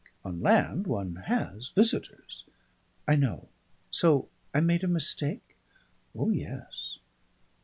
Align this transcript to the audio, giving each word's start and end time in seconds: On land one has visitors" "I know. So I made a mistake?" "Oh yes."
On 0.25 0.41
land 0.41 0.87
one 0.87 1.17
has 1.27 1.69
visitors" 1.69 2.45
"I 3.07 3.15
know. 3.15 3.49
So 3.91 4.29
I 4.51 4.59
made 4.59 4.83
a 4.83 4.87
mistake?" 4.87 5.55
"Oh 6.17 6.31
yes." 6.31 6.97